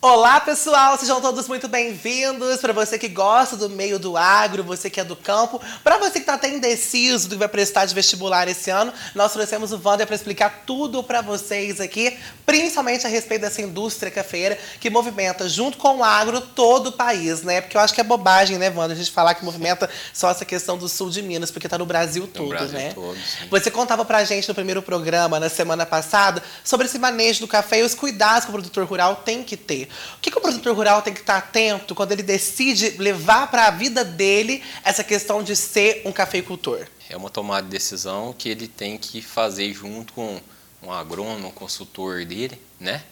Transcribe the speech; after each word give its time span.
Olá, 0.00 0.38
pessoal! 0.38 0.96
Sejam 0.96 1.20
todos 1.20 1.48
muito 1.48 1.66
bem-vindos. 1.66 2.60
Para 2.60 2.72
você 2.72 2.96
que 2.96 3.08
gosta 3.08 3.56
do 3.56 3.68
meio 3.68 3.98
do 3.98 4.16
agro, 4.16 4.62
você 4.62 4.88
que 4.88 5.00
é 5.00 5.04
do 5.04 5.16
campo, 5.16 5.60
para 5.82 5.98
você 5.98 6.12
que 6.12 6.18
está 6.20 6.34
até 6.34 6.48
indeciso 6.48 7.28
do 7.28 7.32
que 7.32 7.38
vai 7.40 7.48
prestar 7.48 7.84
de 7.84 7.96
vestibular 7.96 8.46
esse 8.46 8.70
ano, 8.70 8.92
nós 9.12 9.32
trouxemos 9.32 9.72
o 9.72 9.80
Wander 9.84 10.06
para 10.06 10.14
explicar 10.14 10.62
tudo 10.64 11.02
para 11.02 11.20
vocês 11.20 11.80
aqui, 11.80 12.16
principalmente 12.46 13.08
a 13.08 13.10
respeito 13.10 13.40
dessa 13.40 13.60
indústria 13.60 14.08
cafeira 14.08 14.56
que 14.78 14.88
movimenta, 14.88 15.48
junto 15.48 15.76
com 15.76 15.96
o 15.96 16.04
agro, 16.04 16.40
todo 16.40 16.90
o 16.90 16.92
país, 16.92 17.42
né? 17.42 17.60
Porque 17.60 17.76
eu 17.76 17.80
acho 17.80 17.92
que 17.92 18.00
é 18.00 18.04
bobagem, 18.04 18.56
né, 18.56 18.70
Wander, 18.70 18.96
a 18.96 19.00
gente 19.00 19.10
falar 19.10 19.34
que 19.34 19.44
movimenta 19.44 19.90
só 20.14 20.30
essa 20.30 20.44
questão 20.44 20.78
do 20.78 20.88
sul 20.88 21.10
de 21.10 21.22
Minas, 21.22 21.50
porque 21.50 21.66
está 21.66 21.76
no 21.76 21.84
Brasil 21.84 22.28
todo, 22.28 22.44
no 22.44 22.50
Brasil 22.50 22.78
né? 22.78 22.92
Todo, 22.94 23.16
sim. 23.16 23.48
Você 23.50 23.68
contava 23.68 24.04
pra 24.04 24.22
gente 24.22 24.48
no 24.48 24.54
primeiro 24.54 24.80
programa, 24.80 25.40
na 25.40 25.48
semana 25.48 25.84
passada, 25.84 26.40
sobre 26.62 26.86
esse 26.86 27.00
manejo 27.00 27.40
do 27.40 27.48
café 27.48 27.80
e 27.80 27.82
os 27.82 27.96
cuidados 27.96 28.44
que 28.44 28.50
o 28.50 28.52
produtor 28.52 28.86
rural 28.86 29.16
tem 29.24 29.42
que 29.42 29.56
ter. 29.56 29.87
O 30.16 30.20
que, 30.20 30.30
que 30.30 30.38
o 30.38 30.40
produtor 30.40 30.74
rural 30.74 31.02
tem 31.02 31.12
que 31.12 31.20
estar 31.20 31.38
atento 31.38 31.94
quando 31.94 32.12
ele 32.12 32.22
decide 32.22 32.90
levar 32.98 33.50
para 33.50 33.66
a 33.66 33.70
vida 33.70 34.04
dele 34.04 34.62
essa 34.84 35.02
questão 35.02 35.42
de 35.42 35.54
ser 35.56 36.02
um 36.04 36.12
cafeicultor? 36.12 36.86
É 37.08 37.16
uma 37.16 37.30
tomada 37.30 37.62
de 37.62 37.70
decisão 37.70 38.34
que 38.36 38.48
ele 38.48 38.68
tem 38.68 38.98
que 38.98 39.22
fazer 39.22 39.72
junto 39.72 40.12
com 40.12 40.40
um 40.82 40.92
agrônomo, 40.92 41.48
um 41.48 41.52
consultor 41.52 42.24
dele, 42.24 42.60
né? 42.78 43.02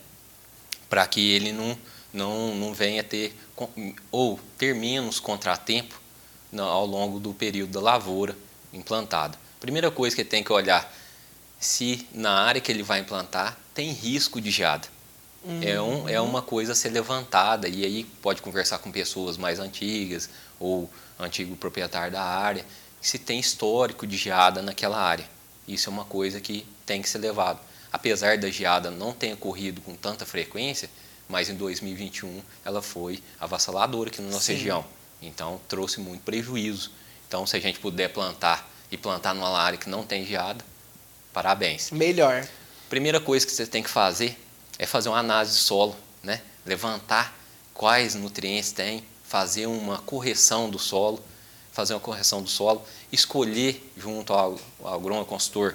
Para 0.89 1.07
que 1.07 1.33
ele 1.33 1.53
não, 1.53 1.77
não, 2.13 2.55
não 2.55 2.75
venha 2.75 3.03
ter 3.03 3.35
ou 4.11 4.39
ter 4.59 4.75
menos 4.75 5.19
contratempo 5.19 6.01
ao 6.59 6.87
longo 6.87 7.19
do 7.19 7.35
período 7.35 7.73
da 7.73 7.81
lavoura 7.81 8.37
implantada. 8.73 9.39
Primeira 9.61 9.91
coisa 9.91 10.15
que 10.15 10.23
ele 10.23 10.29
tem 10.29 10.45
que 10.45 10.53
olhar 10.53 10.93
se 11.59 12.07
na 12.13 12.31
área 12.31 12.61
que 12.61 12.71
ele 12.71 12.83
vai 12.83 13.01
implantar 13.01 13.59
tem 13.75 13.91
risco 13.93 14.41
de 14.41 14.51
geada. 14.51 14.89
Uhum. 15.47 15.63
É, 15.63 15.81
um, 15.81 16.09
é 16.09 16.21
uma 16.21 16.43
coisa 16.43 16.73
a 16.73 16.75
ser 16.75 16.89
levantada 16.89 17.69
e 17.69 17.85
aí 17.85 18.05
pode 18.21 18.43
conversar 18.43 18.79
com 18.79 18.91
pessoas 18.91 19.37
mais 19.37 19.61
antigas 19.61 20.29
ou 20.59 20.91
antigo 21.19 21.55
proprietário 21.55 22.13
da 22.13 22.23
área, 22.23 22.67
se 23.01 23.17
tem 23.17 23.39
histórico 23.39 24.07
de 24.07 24.17
geada 24.17 24.61
naquela 24.61 25.01
área. 25.01 25.25
Isso 25.69 25.89
é 25.89 25.93
uma 25.93 26.05
coisa 26.05 26.41
que 26.41 26.67
tem 26.85 27.01
que 27.01 27.09
ser 27.09 27.19
levado. 27.19 27.61
Apesar 27.93 28.37
da 28.39 28.51
geada 28.51 28.91
não 28.91 29.13
ter 29.13 29.33
ocorrido 29.35 29.81
com 29.81 29.95
tanta 29.95 30.27
frequência, 30.27 30.91
mas 31.29 31.49
em 31.49 31.55
2021 31.55 32.43
ela 32.65 32.83
foi 32.83 33.23
avassaladora 33.39 34.11
aqui 34.11 34.21
na 34.21 34.31
nossa 34.31 34.47
Sim. 34.47 34.55
região. 34.55 34.85
Então 35.23 35.61
trouxe 35.69 36.01
muito 36.01 36.23
prejuízo. 36.23 36.91
Então 37.29 37.47
se 37.47 37.57
a 37.57 37.61
gente 37.61 37.79
puder 37.79 38.09
plantar 38.09 38.69
e 38.91 38.97
plantar 38.97 39.33
numa 39.33 39.57
área 39.57 39.79
que 39.79 39.89
não 39.89 40.05
tem 40.05 40.27
geada, 40.27 40.65
parabéns. 41.33 41.93
Melhor. 41.93 42.47
Primeira 42.91 43.21
coisa 43.21 43.47
que 43.47 43.53
você 43.53 43.67
tem 43.67 43.83
que 43.83 43.91
fazer 43.91 44.37
é 44.79 44.87
fazer 44.87 45.09
uma 45.09 45.19
análise 45.19 45.55
de 45.55 45.61
solo, 45.61 45.97
né? 46.23 46.43
levantar 46.65 47.35
quais 47.73 48.15
nutrientes 48.15 48.73
tem, 48.73 49.05
fazer 49.25 49.67
uma 49.67 49.99
correção 49.99 50.71
do 50.71 50.79
solo, 50.79 51.23
fazer 51.73 51.95
uma 51.95 52.01
correção 52.01 52.43
do 52.43 52.49
solo, 52.49 52.83
escolher 53.13 53.93
junto 53.97 54.33
ao, 54.33 54.59
agrônomo 54.85 55.27
consultor 55.27 55.75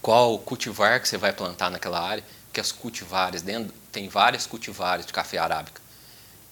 qual 0.00 0.38
cultivar 0.38 1.00
que 1.00 1.08
você 1.08 1.16
vai 1.16 1.32
plantar 1.32 1.70
naquela 1.70 2.00
área, 2.00 2.24
que 2.52 2.60
as 2.60 2.72
cultivares, 2.72 3.40
dentro, 3.40 3.72
tem 3.90 4.08
várias 4.08 4.46
cultivares 4.46 5.06
de 5.06 5.12
café 5.12 5.38
arábica. 5.38 5.80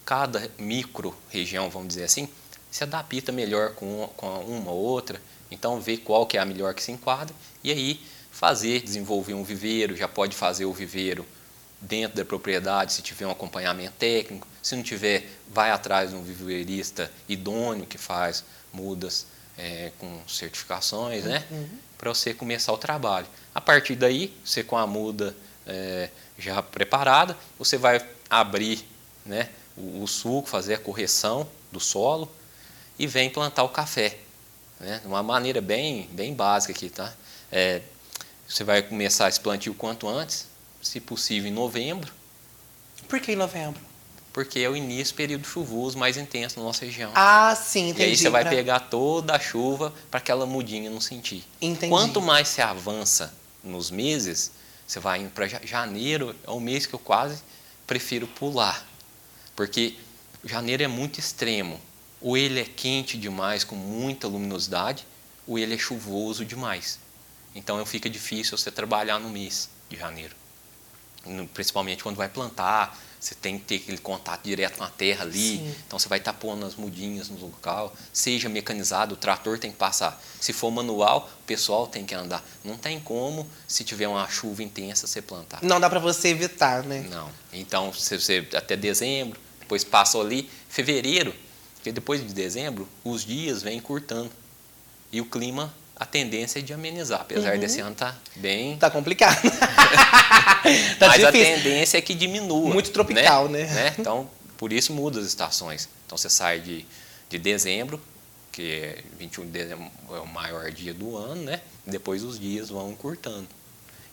Cada 0.04 0.50
micro 0.56 1.16
região, 1.28 1.68
vamos 1.68 1.88
dizer 1.88 2.04
assim, 2.04 2.28
se 2.70 2.84
adapta 2.84 3.32
melhor 3.32 3.74
com, 3.74 4.08
com 4.16 4.38
uma 4.44 4.70
ou 4.70 4.78
outra, 4.78 5.20
então 5.50 5.80
ver 5.80 5.98
qual 5.98 6.26
que 6.26 6.38
é 6.38 6.40
a 6.40 6.44
melhor 6.44 6.74
que 6.74 6.82
se 6.82 6.92
enquadra 6.92 7.34
e 7.62 7.70
aí 7.72 8.00
fazer, 8.30 8.82
desenvolver 8.82 9.34
um 9.34 9.44
viveiro, 9.44 9.96
já 9.96 10.08
pode 10.08 10.36
fazer 10.36 10.64
o 10.64 10.72
viveiro 10.72 11.26
dentro 11.80 12.16
da 12.16 12.24
propriedade, 12.24 12.92
se 12.92 13.02
tiver 13.02 13.26
um 13.26 13.30
acompanhamento 13.30 13.94
técnico. 13.98 14.46
Se 14.62 14.76
não 14.76 14.82
tiver, 14.82 15.26
vai 15.48 15.70
atrás 15.70 16.10
de 16.10 16.16
um 16.16 16.22
viveirista 16.22 17.10
idôneo 17.28 17.86
que 17.86 17.96
faz 17.96 18.44
mudas 18.72 19.26
é, 19.56 19.90
com 19.98 20.20
certificações, 20.28 21.24
né? 21.24 21.44
Uhum. 21.50 21.68
Para 21.98 22.14
você 22.14 22.32
começar 22.32 22.72
o 22.72 22.78
trabalho. 22.78 23.26
A 23.54 23.60
partir 23.60 23.94
daí, 23.94 24.34
você 24.44 24.62
com 24.62 24.76
a 24.76 24.86
muda 24.86 25.34
é, 25.66 26.08
já 26.38 26.62
preparada, 26.62 27.36
você 27.58 27.76
vai 27.76 28.04
abrir 28.28 28.84
né, 29.24 29.48
o, 29.76 30.02
o, 30.02 30.08
suco, 30.08 30.48
fazer 30.48 30.74
a 30.74 30.78
correção 30.78 31.46
do 31.70 31.80
solo 31.80 32.30
e 32.98 33.06
vem 33.06 33.28
plantar 33.28 33.64
o 33.64 33.68
café. 33.68 34.18
Né? 34.78 35.00
De 35.00 35.06
uma 35.06 35.22
maneira 35.22 35.60
bem, 35.60 36.08
bem 36.12 36.32
básica 36.32 36.72
aqui, 36.72 36.88
tá? 36.88 37.12
É, 37.52 37.82
você 38.50 38.64
vai 38.64 38.82
começar 38.82 39.28
esse 39.28 39.38
plantio 39.38 39.72
quanto 39.72 40.08
antes, 40.08 40.46
se 40.82 40.98
possível 40.98 41.48
em 41.48 41.54
novembro. 41.54 42.12
Por 43.08 43.20
que 43.20 43.32
em 43.32 43.36
novembro? 43.36 43.80
Porque 44.32 44.58
é 44.58 44.68
o 44.68 44.76
início 44.76 45.14
do 45.14 45.16
período 45.16 45.46
chuvoso 45.46 45.96
mais 45.96 46.16
intenso 46.16 46.58
na 46.58 46.64
nossa 46.64 46.84
região. 46.84 47.12
Ah, 47.14 47.54
sim, 47.54 47.90
entendi. 47.90 48.02
E 48.02 48.04
aí 48.06 48.16
você 48.16 48.28
vai 48.28 48.42
pra... 48.42 48.50
pegar 48.50 48.80
toda 48.80 49.36
a 49.36 49.38
chuva 49.38 49.94
para 50.10 50.18
aquela 50.18 50.46
mudinha 50.46 50.90
não 50.90 51.00
sentir. 51.00 51.44
Entendi. 51.62 51.90
Quanto 51.90 52.20
mais 52.20 52.48
você 52.48 52.60
avança 52.60 53.32
nos 53.62 53.88
meses, 53.88 54.50
você 54.84 54.98
vai 54.98 55.20
indo 55.20 55.30
para 55.30 55.46
janeiro, 55.46 56.34
é 56.44 56.50
o 56.50 56.58
mês 56.58 56.86
que 56.86 56.94
eu 56.94 56.98
quase 56.98 57.40
prefiro 57.86 58.26
pular. 58.26 58.84
Porque 59.54 59.94
janeiro 60.44 60.82
é 60.82 60.88
muito 60.88 61.20
extremo. 61.20 61.80
Ou 62.20 62.36
ele 62.36 62.60
é 62.60 62.64
quente 62.64 63.16
demais, 63.16 63.62
com 63.62 63.76
muita 63.76 64.26
luminosidade, 64.26 65.06
ou 65.46 65.56
ele 65.56 65.74
é 65.74 65.78
chuvoso 65.78 66.44
demais. 66.44 66.98
Então 67.54 67.84
fica 67.84 68.08
difícil 68.08 68.56
você 68.56 68.70
trabalhar 68.70 69.18
no 69.18 69.30
mês 69.30 69.68
de 69.88 69.96
janeiro 69.96 70.34
principalmente 71.52 72.02
quando 72.02 72.16
vai 72.16 72.28
plantar, 72.28 72.98
você 73.18 73.34
tem 73.34 73.58
que 73.58 73.64
ter 73.66 73.76
aquele 73.76 73.98
contato 73.98 74.42
direto 74.44 74.78
com 74.78 74.84
a 74.84 74.88
terra 74.88 75.24
ali, 75.24 75.58
Sim. 75.58 75.74
então 75.86 75.98
você 75.98 76.08
vai 76.08 76.18
estar 76.18 76.32
pondo 76.32 76.64
as 76.64 76.74
mudinhas 76.74 77.28
no 77.28 77.38
local, 77.38 77.94
seja 78.12 78.48
mecanizado, 78.48 79.14
o 79.14 79.16
trator 79.16 79.58
tem 79.58 79.70
que 79.70 79.76
passar. 79.76 80.20
Se 80.40 80.54
for 80.54 80.70
manual, 80.70 81.30
o 81.42 81.44
pessoal 81.44 81.86
tem 81.86 82.06
que 82.06 82.14
andar. 82.14 82.42
Não 82.64 82.78
tem 82.78 82.98
como, 82.98 83.46
se 83.68 83.84
tiver 83.84 84.08
uma 84.08 84.26
chuva 84.28 84.62
intensa, 84.62 85.06
você 85.06 85.20
plantar. 85.20 85.62
Não 85.62 85.78
dá 85.78 85.90
para 85.90 85.98
você 85.98 86.28
evitar, 86.28 86.82
né? 86.82 87.06
Não. 87.10 87.30
Então, 87.52 87.92
se 87.92 88.18
você 88.18 88.48
até 88.54 88.74
dezembro, 88.74 89.38
depois 89.58 89.84
passou 89.84 90.22
ali, 90.22 90.50
fevereiro, 90.70 91.34
porque 91.74 91.92
depois 91.92 92.26
de 92.26 92.32
dezembro, 92.32 92.88
os 93.04 93.24
dias 93.24 93.62
vêm 93.62 93.80
curtando. 93.80 94.30
E 95.12 95.20
o 95.20 95.26
clima 95.26 95.74
a 96.00 96.06
tendência 96.06 96.60
é 96.60 96.62
de 96.62 96.72
amenizar, 96.72 97.20
apesar 97.20 97.52
uhum. 97.52 97.60
desse 97.60 97.78
ano 97.78 97.94
tá 97.94 98.16
bem. 98.36 98.78
Tá 98.78 98.90
complicado. 98.90 99.36
tá 100.98 101.08
Mas 101.08 101.20
difícil. 101.20 101.28
a 101.28 101.32
tendência 101.32 101.98
é 101.98 102.00
que 102.00 102.14
diminua. 102.14 102.72
Muito 102.72 102.90
tropical, 102.90 103.50
né? 103.50 103.64
né? 103.64 103.74
né? 103.74 103.94
Então, 103.98 104.26
por 104.56 104.72
isso 104.72 104.94
muda 104.94 105.20
as 105.20 105.26
estações. 105.26 105.90
Então 106.06 106.16
você 106.16 106.30
sai 106.30 106.58
de, 106.60 106.86
de 107.28 107.38
dezembro, 107.38 108.00
que 108.50 108.62
é 108.72 108.98
21 109.18 109.44
de 109.44 109.50
dezembro 109.50 109.90
é 110.10 110.20
o 110.20 110.26
maior 110.26 110.70
dia 110.70 110.94
do 110.94 111.18
ano, 111.18 111.42
né? 111.42 111.60
Depois 111.86 112.22
os 112.22 112.40
dias 112.40 112.70
vão 112.70 112.90
encurtando. 112.90 113.48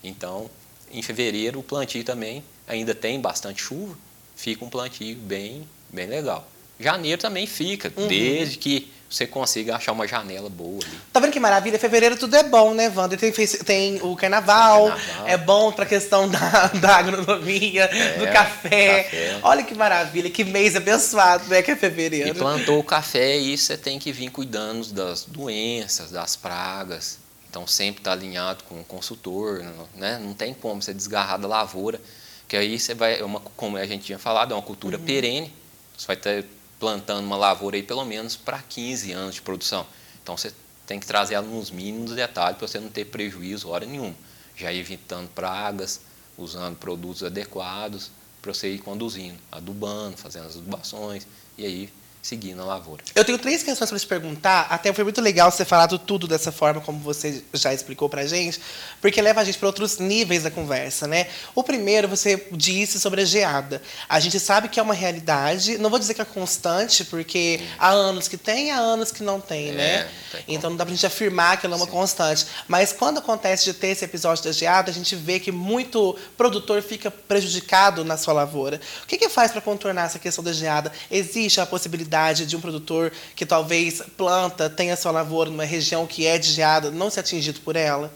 Então, 0.04 0.50
em 0.92 1.02
fevereiro 1.02 1.58
o 1.58 1.64
plantio 1.64 2.04
também 2.04 2.44
ainda 2.68 2.94
tem 2.94 3.22
bastante 3.22 3.62
chuva, 3.62 3.98
fica 4.36 4.66
um 4.66 4.70
plantio 4.70 5.16
bem, 5.16 5.66
bem 5.90 6.08
legal. 6.08 6.46
Janeiro 6.78 7.22
também 7.22 7.48
fica, 7.48 7.94
uhum. 7.96 8.10
desde 8.10 8.58
que 8.58 8.92
você 9.10 9.26
consiga 9.26 9.76
achar 9.76 9.94
uma 9.94 10.08
janela 10.08 10.50
boa 10.50 10.84
ali. 10.84 11.00
Tá 11.14 11.20
vendo 11.20 11.32
que 11.32 11.40
maravilha? 11.40 11.80
Fevereiro 11.80 12.18
tudo 12.18 12.36
é 12.36 12.44
bom, 12.44 12.74
né, 12.74 12.92
Wander? 12.94 13.18
Tem, 13.18 13.32
tem 13.32 14.02
o 14.02 14.16
carnaval, 14.16 14.90
carnaval, 14.90 15.28
é 15.28 15.38
bom 15.38 15.72
pra 15.72 15.86
questão 15.86 16.28
da, 16.28 16.68
da 16.80 16.98
agronomia, 16.98 17.84
é, 17.84 18.18
do 18.18 18.26
café. 18.32 19.04
café. 19.04 19.40
Olha 19.44 19.64
que 19.64 19.74
maravilha, 19.74 20.30
que 20.30 20.44
mês 20.44 20.76
abençoado, 20.76 21.46
né, 21.48 21.62
que 21.62 21.72
é 21.72 21.76
fevereiro. 21.76 22.30
E 22.30 22.34
plantou 22.34 22.80
o 22.80 22.84
café 22.84 23.38
e 23.38 23.58
você 23.58 23.78
tem 23.78 23.98
que 23.98 24.12
vir 24.12 24.30
cuidando 24.30 24.86
das 24.94 25.24
doenças, 25.24 26.12
das 26.12 26.36
pragas. 26.36 27.20
Então 27.50 27.66
sempre 27.66 28.04
tá 28.04 28.12
alinhado 28.12 28.66
com 28.66 28.82
o 28.82 28.84
consultor, 28.84 29.64
né? 29.96 30.20
Não 30.22 30.34
tem 30.34 30.54
como 30.54 30.82
você 30.82 30.94
desgarrar 30.94 31.40
da 31.40 31.48
lavoura, 31.48 32.00
que 32.48 32.58
aí 32.58 32.78
você 32.78 32.94
vai, 32.94 33.20
é 33.20 33.24
uma, 33.24 33.40
como 33.40 33.78
a 33.78 33.86
gente 33.86 34.06
tinha 34.06 34.20
falado, 34.20 34.52
é 34.52 34.56
uma 34.56 34.62
cultura 34.62 34.98
uhum. 34.98 35.06
perene. 35.06 35.54
Você 35.98 36.06
vai 36.06 36.16
ter 36.16 36.46
plantando 36.80 37.26
uma 37.26 37.38
lavoura 37.38 37.76
aí 37.76 37.84
pelo 37.84 38.06
menos 38.06 38.36
para 38.36 38.62
15 38.62 39.12
anos 39.12 39.36
de 39.36 39.42
produção. 39.42 39.86
Então 40.22 40.38
você 40.38 40.54
tem 40.86 41.00
que 41.00 41.06
trazer 41.06 41.36
ela 41.36 41.46
nos 41.46 41.70
mínimos 41.72 42.12
detalhes 42.14 42.58
para 42.58 42.68
você 42.68 42.80
não 42.80 42.90
ter 42.90 43.06
prejuízo 43.06 43.70
hora 43.70 43.86
nenhuma. 43.86 44.16
Já 44.56 44.74
evitando 44.74 45.30
pragas, 45.30 46.02
usando 46.38 46.78
produtos 46.78 47.24
adequados 47.24 48.12
para 48.42 48.54
você 48.54 48.74
ir 48.74 48.80
conduzindo, 48.80 49.38
adubando, 49.52 50.18
fazendo 50.18 50.48
as 50.48 50.56
adubações. 50.56 51.28
E 51.58 51.66
aí, 51.66 51.94
seguir 52.28 52.54
na 52.56 52.66
lavoura. 52.66 53.02
Eu 53.16 53.24
tenho 53.24 53.38
três 53.38 53.64
questões 53.64 53.90
para 53.90 53.98
te 53.98 54.06
perguntar. 54.06 54.68
Até 54.70 54.92
foi 54.92 55.06
muito 55.06 55.22
legal 55.22 55.50
você 55.50 55.64
falado 55.64 55.98
tudo 55.98 56.28
dessa 56.28 56.52
forma, 56.52 56.82
como 56.82 57.00
você 57.00 57.42
já 57.54 57.74
explicou 57.74 58.10
para 58.10 58.22
a 58.24 58.28
gente, 58.28 58.60
porque 59.00 59.22
leva 59.22 59.40
a 59.40 59.46
gente 59.46 59.58
para 59.58 59.68
outros 59.68 59.98
níveis 59.98 60.44
da 60.44 60.52
conversa, 60.52 61.08
né? 61.08 61.28
O 61.56 61.64
primeiro, 61.64 62.06
você 62.08 62.46
disse 62.52 63.00
sobre 63.00 63.22
a 63.22 63.26
geada. 63.26 63.82
A 64.10 64.20
gente 64.20 64.42
sabe 64.42 64.68
que 64.68 64.78
é 64.78 64.84
uma 64.84 64.94
realidade, 64.94 65.78
não 65.78 65.90
vou 65.90 65.98
dizer 65.98 66.14
que 66.16 66.22
é 66.22 66.26
constante, 66.26 67.06
porque 67.06 67.62
há 67.80 67.92
anos 67.92 68.28
que 68.28 68.36
tem, 68.36 68.72
há 68.72 68.78
anos 68.78 69.10
que 69.10 69.24
não 69.24 69.40
tem, 69.40 69.70
É, 69.70 69.72
né? 69.72 69.98
não 70.04 70.10
tem 70.32 70.42
como. 70.44 70.58
então 70.58 70.70
não 70.72 70.78
dá 70.78 70.84
para 70.86 70.92
a 70.94 70.96
gente 70.98 71.06
afirmar 71.06 71.58
que 71.58 71.66
ela 71.66 71.76
é 71.76 71.78
uma 71.78 71.88
constante. 71.88 72.46
Mas 72.68 72.92
quando 72.92 73.20
acontece 73.20 73.64
de 73.64 73.74
ter 73.74 73.88
esse 73.88 74.04
episódio 74.04 74.44
da 74.44 74.52
geada, 74.52 74.92
a 74.92 74.94
gente 74.94 75.16
vê 75.16 75.40
que 75.40 75.52
muito 75.52 76.14
produtor 76.36 76.82
fica 76.82 77.10
prejudicado 77.10 78.04
na 78.04 78.18
sua 78.18 78.34
lavoura. 78.34 78.82
O 79.04 79.08
que, 79.08 79.18
que 79.18 79.30
faz 79.30 79.52
para 79.54 79.62
contornar 79.62 80.08
essa 80.08 80.20
questão 80.20 80.44
da 80.44 80.52
geada? 80.52 80.92
Existe 81.10 81.62
a 81.62 81.66
possibilidade 81.66 82.17
de 82.46 82.56
um 82.56 82.62
produtor 82.62 83.12
que 83.36 83.46
talvez 83.46 84.02
planta, 84.18 84.70
tenha 84.70 84.96
sua 84.96 85.12
lavoura 85.12 85.50
numa 85.50 85.66
região 85.66 86.06
que 86.08 86.26
é 86.26 86.38
de 86.38 86.52
geada, 86.52 86.90
não 86.92 87.10
ser 87.10 87.22
atingido 87.22 87.60
por 87.62 87.76
ela? 87.76 88.14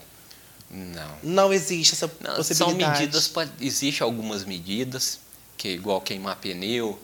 Não. 0.69 1.11
Não 1.21 1.53
existe 1.53 1.93
essa 1.93 2.07
Não, 2.21 2.35
são 2.43 2.67
possibilidade. 2.67 2.99
medidas, 3.01 3.27
pa- 3.27 3.47
existe 3.59 4.01
algumas 4.01 4.45
medidas, 4.45 5.19
que 5.57 5.67
é 5.67 5.71
igual 5.71 5.99
queimar 6.01 6.37
pneu 6.37 6.97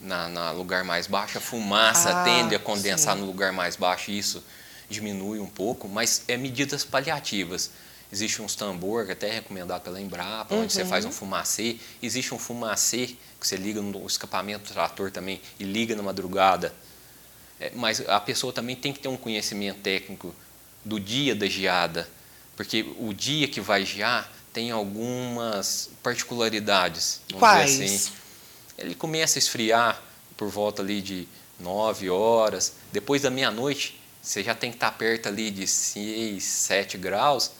na, 0.00 0.28
na 0.28 0.50
lugar 0.50 0.82
mais 0.84 1.06
baixo, 1.06 1.38
a 1.38 1.40
fumaça 1.40 2.10
Ah, 2.10 2.24
tende 2.24 2.54
a 2.54 2.58
condensar 2.58 3.14
sim. 3.14 3.20
no 3.20 3.26
lugar 3.26 3.52
mais 3.52 3.76
baixo 3.76 4.10
e 4.10 4.18
isso 4.18 4.42
diminui 4.90 5.38
um 5.38 5.46
pouco, 5.46 5.88
mas 5.88 6.22
é 6.26 6.36
medidas 6.36 6.84
paliativas. 6.84 7.70
Existe 8.12 8.42
uns 8.42 8.54
tambor, 8.54 9.06
que 9.06 9.12
até 9.12 9.28
é 9.30 9.32
recomendado 9.32 9.80
pela 9.82 9.98
Embrapa, 9.98 10.54
onde 10.54 10.70
você 10.72 10.82
Uhum. 10.82 10.88
faz 10.88 11.04
um 11.06 11.10
fumacê. 11.10 11.78
Existe 12.02 12.34
um 12.34 12.38
fumacê 12.38 13.16
que 13.40 13.46
você 13.46 13.56
liga 13.56 13.80
no 13.80 14.06
escapamento 14.06 14.64
do 14.68 14.74
trator 14.74 15.10
também 15.10 15.40
e 15.58 15.64
liga 15.64 15.96
na 15.96 16.02
madrugada. 16.02 16.74
É, 17.58 17.72
mas 17.74 18.06
a 18.06 18.20
pessoa 18.20 18.52
também 18.52 18.76
tem 18.76 18.92
que 18.92 18.98
ter 19.00 19.08
um 19.08 19.16
conhecimento 19.16 19.80
técnico 19.80 20.34
do 20.84 21.00
dia 21.00 21.34
da 21.34 21.46
geada, 21.46 22.06
porque 22.54 22.84
o 22.98 23.14
dia 23.14 23.48
que 23.48 23.60
vai 23.62 23.86
gear 23.86 24.30
tem 24.52 24.70
algumas 24.70 25.88
particularidades. 26.02 27.22
Quais? 27.38 27.80
assim. 27.80 28.12
Ele 28.76 28.94
começa 28.94 29.38
a 29.38 29.40
esfriar 29.40 30.02
por 30.36 30.48
volta 30.50 30.82
ali 30.82 31.00
de 31.00 31.26
9 31.58 32.10
horas. 32.10 32.74
Depois 32.92 33.22
da 33.22 33.30
meia-noite, 33.30 33.98
você 34.20 34.42
já 34.42 34.54
tem 34.54 34.70
que 34.70 34.76
estar 34.76 34.90
perto 34.92 35.28
ali 35.28 35.50
de 35.50 35.66
6, 35.66 36.42
7 36.44 36.98
graus 36.98 37.52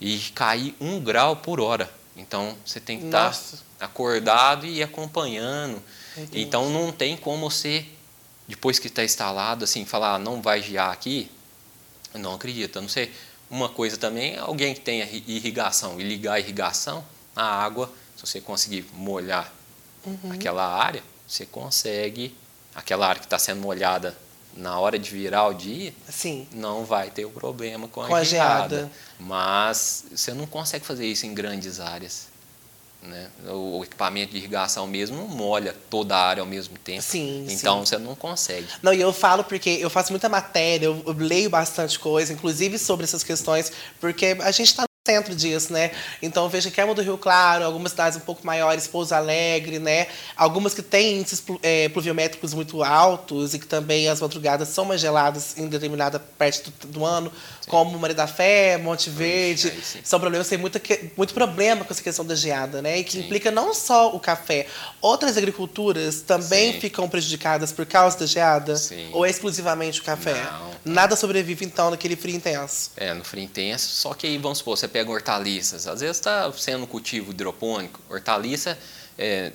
e 0.00 0.18
cair 0.34 0.74
um 0.80 1.00
grau 1.00 1.36
por 1.36 1.60
hora. 1.60 1.90
Então 2.16 2.56
você 2.64 2.78
tem 2.80 2.98
que 3.00 3.06
estar 3.06 3.26
Nossa. 3.26 3.58
acordado 3.80 4.66
e 4.66 4.82
acompanhando. 4.82 5.82
Entendi. 6.16 6.40
Então 6.42 6.70
não 6.70 6.92
tem 6.92 7.16
como 7.16 7.50
você, 7.50 7.84
depois 8.46 8.78
que 8.78 8.86
está 8.86 9.02
instalado, 9.04 9.64
assim, 9.64 9.84
falar 9.84 10.14
"Ah, 10.14 10.18
não 10.18 10.40
vai 10.40 10.62
gear 10.62 10.90
aqui. 10.90 11.30
Eu 12.12 12.20
Não 12.20 12.34
acredito. 12.34 12.80
Não 12.80 12.88
sei. 12.88 13.12
Uma 13.50 13.68
coisa 13.68 13.96
também, 13.96 14.36
alguém 14.38 14.74
que 14.74 14.80
tenha 14.80 15.04
ri- 15.04 15.24
irrigação 15.26 16.00
e 16.00 16.04
ligar 16.04 16.34
a 16.34 16.40
irrigação, 16.40 17.04
a 17.36 17.44
água, 17.44 17.92
se 18.16 18.24
você 18.26 18.40
conseguir 18.40 18.86
molhar 18.94 19.52
Uhum. 20.06 20.32
aquela 20.32 20.64
área, 20.66 21.02
você 21.26 21.44
consegue, 21.46 22.34
aquela 22.74 23.06
área 23.06 23.20
que 23.20 23.26
está 23.26 23.38
sendo 23.38 23.60
molhada 23.60 24.16
na 24.56 24.78
hora 24.78 24.98
de 24.98 25.10
virar 25.10 25.48
o 25.48 25.54
dia, 25.54 25.92
Sim. 26.08 26.46
não 26.52 26.84
vai 26.84 27.10
ter 27.10 27.24
o 27.24 27.30
problema 27.30 27.88
com 27.88 28.02
a, 28.02 28.06
Com 28.08 28.14
a 28.14 28.24
geada. 28.24 28.76
geada. 28.76 28.92
Mas 29.18 30.04
você 30.14 30.32
não 30.32 30.46
consegue 30.46 30.84
fazer 30.84 31.06
isso 31.06 31.26
em 31.26 31.34
grandes 31.34 31.80
áreas. 31.80 32.28
Né? 33.02 33.28
O 33.46 33.78
o 33.80 33.84
equipamento 33.84 34.32
de 34.32 34.38
irrigação 34.38 34.86
mesmo 34.86 35.16
não 35.16 35.28
molha 35.28 35.74
toda 35.90 36.16
a 36.16 36.26
área 36.26 36.40
ao 36.40 36.46
mesmo 36.46 36.78
tempo. 36.78 37.02
Sim, 37.02 37.46
então 37.50 37.84
você 37.84 37.98
não 37.98 38.14
consegue. 38.14 38.66
Não, 38.82 38.94
e 38.94 39.00
eu 39.00 39.12
falo 39.12 39.44
porque 39.44 39.68
eu 39.70 39.90
faço 39.90 40.10
muita 40.10 40.28
matéria, 40.28 40.86
eu, 40.86 41.02
eu 41.06 41.12
leio 41.12 41.50
bastante 41.50 41.98
coisa, 41.98 42.32
inclusive 42.32 42.78
sobre 42.78 43.04
essas 43.04 43.22
questões, 43.22 43.70
porque 44.00 44.36
a 44.40 44.50
gente 44.50 44.68
está 44.68 44.84
centro 45.06 45.34
disso, 45.34 45.70
né? 45.70 45.90
Então 46.22 46.44
eu 46.44 46.48
vejo 46.48 46.70
que 46.70 46.80
Elmo 46.80 46.94
do 46.94 47.02
Rio 47.02 47.18
Claro, 47.18 47.62
algumas 47.62 47.90
cidades 47.90 48.16
um 48.16 48.22
pouco 48.22 48.40
maiores, 48.46 48.86
Pouso 48.86 49.14
Alegre, 49.14 49.78
né? 49.78 50.06
Algumas 50.34 50.72
que 50.72 50.80
têm 50.80 51.18
índices 51.18 51.42
eh, 51.62 51.90
pluviométricos 51.90 52.54
muito 52.54 52.82
altos 52.82 53.52
e 53.52 53.58
que 53.58 53.66
também 53.66 54.08
as 54.08 54.22
madrugadas 54.22 54.68
são 54.68 54.86
mais 54.86 55.02
geladas 55.02 55.58
em 55.58 55.68
determinada 55.68 56.18
parte 56.18 56.62
do, 56.62 56.86
do 56.88 57.04
ano, 57.04 57.30
como 57.68 57.98
Maria 57.98 58.16
da 58.16 58.26
Fé, 58.26 58.78
Monte 58.78 59.10
Verde. 59.10 59.68
aí 59.68 59.82
sim. 59.82 60.00
São 60.02 60.18
problemas, 60.18 60.48
tem 60.48 60.56
muita, 60.56 60.80
muito 61.18 61.34
problema 61.34 61.84
com 61.84 61.92
essa 61.92 62.02
questão 62.02 62.24
da 62.24 62.34
geada, 62.34 62.80
né? 62.80 62.98
E 63.00 63.04
que 63.04 63.12
Sim. 63.12 63.20
implica 63.26 63.50
não 63.50 63.74
só 63.74 64.08
o 64.14 64.18
café, 64.18 64.66
outras 65.02 65.36
agriculturas 65.36 66.22
também 66.22 66.72
Sim. 66.72 66.80
ficam 66.80 67.10
prejudicadas 67.10 67.72
por 67.72 67.84
causa 67.84 68.20
da 68.20 68.24
geada? 68.24 68.74
Sim. 68.76 69.10
Ou 69.12 69.26
é 69.26 69.28
exclusivamente 69.28 70.00
o 70.00 70.02
café? 70.02 70.32
Não. 70.32 70.94
Nada 70.94 71.14
sobrevive, 71.14 71.62
então, 71.66 71.90
naquele 71.90 72.16
frio 72.16 72.34
intenso. 72.34 72.90
É, 72.96 73.12
no 73.12 73.22
frio 73.22 73.44
intenso. 73.44 73.88
Só 73.88 74.14
que 74.14 74.26
aí, 74.26 74.38
vamos 74.38 74.58
supor, 74.58 74.78
você 74.78 74.93
pega 74.94 75.10
hortaliças. 75.10 75.88
Às 75.88 76.02
vezes 76.02 76.18
está 76.18 76.52
sendo 76.52 76.86
cultivo 76.86 77.32
hidropônico. 77.32 78.00
Hortaliça, 78.08 78.78
é, 79.18 79.50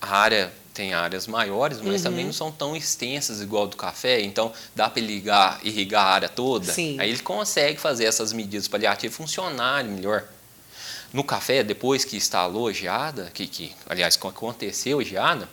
a 0.00 0.16
área 0.18 0.52
tem 0.74 0.92
áreas 0.92 1.28
maiores, 1.28 1.80
mas 1.80 2.02
também 2.02 2.22
Uhum. 2.22 2.26
não 2.26 2.32
são 2.32 2.50
tão 2.50 2.74
extensas 2.76 3.40
igual 3.40 3.68
do 3.68 3.76
café. 3.76 4.20
Então, 4.20 4.52
dá 4.74 4.90
para 4.90 5.00
ligar, 5.00 5.60
irrigar 5.62 6.04
a 6.04 6.10
área 6.10 6.28
toda. 6.28 6.72
Sim. 6.72 6.96
Aí 6.98 7.10
ele 7.10 7.20
consegue 7.20 7.78
fazer 7.78 8.06
essas 8.06 8.32
medidas 8.32 8.66
paliativas 8.66 9.16
funcionarem 9.16 9.92
melhor. 9.92 10.24
No 11.12 11.22
café, 11.22 11.62
depois 11.62 12.04
que 12.04 12.16
instalou 12.16 12.66
a 12.66 12.72
geada, 12.72 13.30
que, 13.32 13.46
que 13.46 13.72
aliás, 13.88 14.18
aconteceu 14.20 14.98
a 14.98 15.04
geada, 15.04 15.48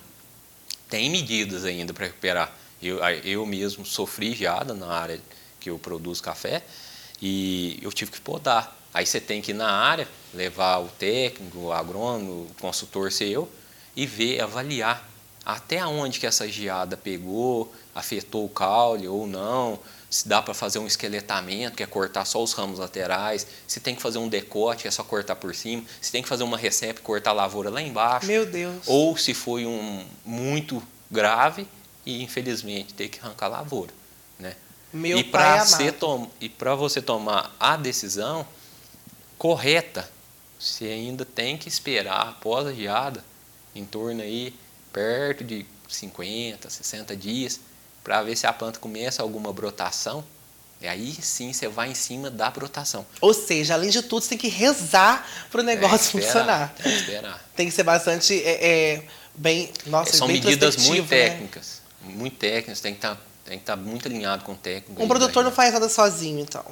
tem 0.90 1.08
medidas 1.12 1.66
ainda 1.66 1.94
para 1.94 2.08
recuperar. 2.08 2.52
Eu, 2.82 2.98
eu 3.24 3.46
mesmo 3.46 3.86
sofri 3.86 4.34
geada 4.34 4.74
na 4.74 4.88
área 4.88 5.22
que 5.60 5.70
eu 5.70 5.78
produzo 5.78 6.24
café 6.24 6.64
e 7.22 7.78
eu 7.80 7.92
tive 7.94 8.10
que 8.10 8.20
podar. 8.20 8.80
Aí 8.94 9.06
você 9.06 9.20
tem 9.20 9.42
que 9.42 9.52
ir 9.52 9.56
na 9.56 9.72
área, 9.72 10.08
levar 10.34 10.80
o 10.80 10.88
técnico, 10.88 11.58
o 11.58 11.72
agrônomo, 11.72 12.48
o 12.50 12.56
consultor 12.62 13.12
seu 13.12 13.50
e 13.96 14.06
ver, 14.06 14.42
avaliar 14.42 15.10
até 15.46 15.86
onde 15.86 16.20
que 16.20 16.28
essa 16.28 16.48
geada 16.48 16.96
pegou, 16.96 17.74
afetou 17.94 18.46
o 18.46 18.50
caule 18.50 19.08
ou 19.08 19.28
não, 19.28 19.80
se 20.10 20.28
dá 20.28 20.42
para 20.42 20.54
fazer 20.54 20.80
um 20.80 20.88
esqueletamento, 20.88 21.76
que 21.76 21.84
é 21.84 21.86
cortar 21.86 22.24
só 22.26 22.42
os 22.42 22.54
ramos 22.54 22.80
laterais, 22.80 23.46
se 23.68 23.80
tem 23.80 23.96
que 23.96 24.02
fazer 24.02 24.20
um 24.20 24.30
decote, 24.30 24.84
que 24.84 24.88
é 24.88 24.92
só 24.92 25.04
cortar 25.04 25.36
por 25.36 25.54
cima, 25.54 25.84
se 26.00 26.12
tem 26.12 26.22
que 26.22 26.30
fazer 26.30 26.44
uma 26.44 26.58
recepe, 26.58 27.02
cortar 27.02 27.32
a 27.32 27.34
lavoura 27.34 27.70
lá 27.70 27.82
embaixo 27.82 28.28
Meu 28.28 28.46
Deus. 28.46 28.84
ou 28.88 29.18
se 29.18 29.34
foi 29.34 29.66
um 29.66 30.06
muito 30.24 30.82
grave 31.12 31.68
e 32.06 32.24
infelizmente 32.24 32.94
ter 32.94 33.10
que 33.10 33.20
arrancar 33.20 33.48
a 33.48 33.50
lavoura, 33.50 33.92
né? 34.40 34.56
Meu 34.94 35.18
e 35.18 35.24
para 35.24 35.66
você 35.66 35.92
tom, 35.92 36.30
e 36.40 36.48
para 36.48 36.76
você 36.76 37.02
tomar 37.02 37.56
a 37.60 37.76
decisão 37.76 38.46
correta, 39.38 40.10
você 40.60 40.86
ainda 40.86 41.26
tem 41.26 41.58
que 41.58 41.68
esperar 41.68 42.30
após 42.30 42.68
a 42.68 42.74
geada, 42.74 43.24
em 43.76 43.84
torno 43.86 44.22
aí 44.22 44.54
perto 44.92 45.44
de 45.44 45.66
50, 45.88 46.70
60 46.70 47.16
dias, 47.16 47.60
para 48.04 48.22
ver 48.22 48.36
se 48.36 48.46
a 48.46 48.54
planta 48.54 48.80
começa 48.80 49.22
alguma 49.22 49.52
brotação. 49.52 50.24
E 50.82 50.88
aí 50.88 51.14
sim 51.22 51.54
você 51.54 51.68
vai 51.68 51.92
em 51.92 51.96
cima 51.96 52.30
da 52.30 52.50
brotação. 52.50 53.06
Ou 53.22 53.34
seja, 53.34 53.74
além 53.74 53.90
de 53.90 54.02
tudo, 54.02 54.22
você 54.22 54.30
tem 54.30 54.38
que 54.38 54.50
rezar 54.50 55.26
para 55.50 55.62
o 55.62 55.64
negócio 55.64 56.12
Tem 56.12 56.22
que 56.22 56.28
funcionar. 56.28 56.74
esperar, 56.74 56.84
Tem 56.84 56.92
que 56.92 57.00
esperar. 57.00 57.50
Tem 57.56 57.66
que 57.68 57.72
ser 57.72 57.84
bastante 57.84 58.44
é, 58.44 58.68
é, 58.96 59.04
bem. 59.34 59.72
Nossa, 59.86 60.18
São 60.18 60.28
bem 60.28 60.42
medidas 60.42 60.76
muito 60.78 61.04
né? 61.04 61.08
técnicas. 61.08 61.82
Muito 62.02 62.36
técnicas, 62.36 62.82
tem 62.82 62.94
que 62.94 62.98
estar 62.98 63.18
tem 63.46 63.58
que 63.58 63.64
estar 63.64 63.76
muito 63.76 64.08
alinhado 64.08 64.44
com 64.46 64.54
o 64.54 64.58
técnico. 64.58 65.04
Um 65.04 65.08
produtor 65.08 65.44
não 65.44 65.52
faz 65.52 65.74
nada 65.74 65.90
sozinho, 65.90 66.40
então. 66.40 66.66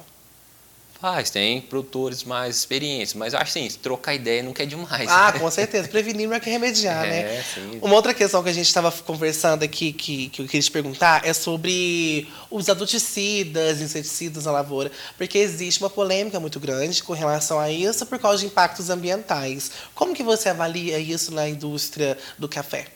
Faz, 1.02 1.30
tem 1.30 1.60
produtores 1.60 2.22
mais 2.22 2.58
experientes, 2.58 3.12
mas 3.14 3.32
eu 3.32 3.40
acho 3.40 3.58
assim, 3.58 3.68
trocar 3.82 4.14
ideia 4.14 4.40
nunca 4.40 4.62
é 4.62 4.66
demais. 4.66 5.10
Ah, 5.10 5.32
com 5.32 5.50
certeza. 5.50 5.88
Prevenir 5.88 6.28
não 6.28 6.36
é 6.36 6.38
que 6.38 6.48
remediar, 6.48 7.02
né? 7.10 7.38
É, 7.38 7.42
sim. 7.42 7.80
Uma 7.82 7.96
outra 7.96 8.14
questão 8.14 8.40
que 8.40 8.48
a 8.48 8.52
gente 8.52 8.68
estava 8.68 8.92
conversando 8.92 9.64
aqui, 9.64 9.92
que, 9.92 10.28
que 10.28 10.42
eu 10.42 10.46
queria 10.46 10.62
te 10.62 10.70
perguntar, 10.70 11.26
é 11.26 11.32
sobre 11.32 12.28
os 12.48 12.68
adulticidas, 12.68 13.80
inseticidas 13.80 14.44
na 14.44 14.52
lavoura. 14.52 14.92
Porque 15.18 15.38
existe 15.38 15.80
uma 15.82 15.90
polêmica 15.90 16.38
muito 16.38 16.60
grande 16.60 17.02
com 17.02 17.14
relação 17.14 17.58
a 17.58 17.68
isso 17.68 18.06
por 18.06 18.20
causa 18.20 18.38
de 18.38 18.46
impactos 18.46 18.88
ambientais. 18.88 19.72
Como 19.96 20.14
que 20.14 20.22
você 20.22 20.50
avalia 20.50 21.00
isso 21.00 21.34
na 21.34 21.48
indústria 21.48 22.16
do 22.38 22.48
café? 22.48 22.86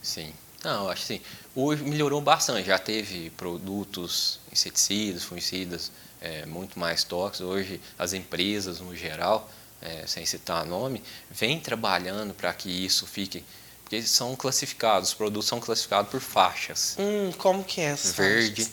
Sim. 0.00 0.32
Não, 0.64 0.84
eu 0.84 0.90
acho 0.90 1.02
assim, 1.02 1.20
hoje 1.54 1.82
melhorou 1.82 2.20
bastante. 2.20 2.66
Já 2.66 2.78
teve 2.78 3.30
produtos 3.30 4.38
inseticidas, 4.52 5.24
fungicidas 5.24 5.90
é, 6.20 6.46
muito 6.46 6.78
mais 6.78 7.02
tóxicos. 7.04 7.40
Hoje 7.48 7.80
as 7.98 8.12
empresas, 8.12 8.80
no 8.80 8.94
geral, 8.94 9.50
é, 9.80 10.06
sem 10.06 10.24
citar 10.24 10.64
nome, 10.64 11.02
vêm 11.30 11.58
trabalhando 11.60 12.32
para 12.34 12.52
que 12.52 12.68
isso 12.70 13.06
fique... 13.06 13.44
Porque 13.82 13.96
eles 13.96 14.10
são 14.10 14.34
classificados, 14.36 15.10
os 15.10 15.14
produtos 15.14 15.48
são 15.48 15.60
classificados 15.60 16.10
por 16.10 16.20
faixas. 16.20 16.96
Hum, 16.98 17.30
como 17.36 17.62
que 17.62 17.80
é 17.80 17.84
essa? 17.86 18.12
Verde, 18.14 18.66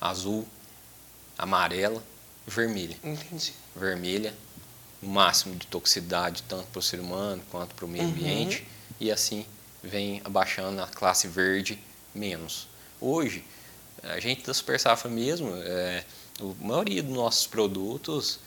azul, 0.00 0.46
amarela 1.38 2.02
vermelha. 2.46 2.96
Entendi. 3.04 3.52
vermelha, 3.76 4.34
no 5.00 5.08
máximo 5.10 5.54
de 5.54 5.66
toxicidade, 5.68 6.42
tanto 6.48 6.66
para 6.66 6.78
o 6.80 6.82
ser 6.82 6.98
humano 7.00 7.42
quanto 7.50 7.74
para 7.74 7.84
o 7.84 7.88
meio 7.88 8.04
Uhum. 8.04 8.10
ambiente, 8.10 8.66
e 9.00 9.10
assim 9.12 9.46
vem 9.82 10.20
abaixando 10.24 10.82
a 10.82 10.86
classe 10.86 11.28
verde 11.28 11.78
menos. 12.14 12.68
Hoje, 13.00 13.44
a 14.02 14.18
gente 14.20 14.44
da 14.44 14.54
Super 14.54 14.78
Safra 14.78 15.10
mesmo, 15.10 15.52
é, 15.56 16.04
a 16.40 16.64
maioria 16.64 17.02
dos 17.02 17.14
nossos 17.14 17.46
produtos 17.46 18.38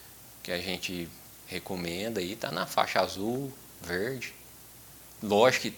que 0.44 0.52
a 0.52 0.58
gente 0.58 1.08
recomenda 1.48 2.20
aí 2.20 2.34
está 2.34 2.52
na 2.52 2.66
faixa 2.66 3.02
azul, 3.02 3.52
verde. 3.82 4.34
Lógico 5.22 5.64
que 5.64 5.74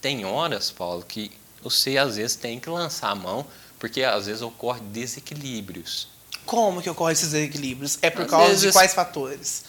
tem 0.00 0.24
horas, 0.24 0.70
Paulo, 0.70 1.04
que 1.04 1.30
você 1.62 1.96
às 1.96 2.16
vezes 2.16 2.36
tem 2.36 2.60
que 2.60 2.68
lançar 2.68 3.10
a 3.10 3.14
mão, 3.14 3.46
porque 3.78 4.02
às 4.02 4.26
vezes 4.26 4.42
ocorre 4.42 4.80
desequilíbrios. 4.80 6.08
Como 6.44 6.82
que 6.82 6.90
ocorre 6.90 7.14
esses 7.14 7.30
desequilíbrios? 7.30 7.98
É 8.02 8.10
por 8.10 8.22
às 8.22 8.30
causa 8.30 8.48
vezes, 8.48 8.62
de 8.66 8.72
quais 8.72 8.92
fatores? 8.92 9.64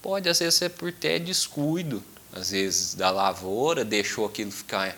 Pode, 0.00 0.28
às 0.28 0.38
vezes, 0.38 0.54
ser 0.54 0.70
por 0.70 0.92
ter 0.92 1.18
descuido, 1.18 2.02
às 2.36 2.50
vezes, 2.50 2.94
da 2.94 3.10
lavoura, 3.10 3.84
deixou 3.84 4.26
aquilo 4.26 4.50
ficar 4.50 4.96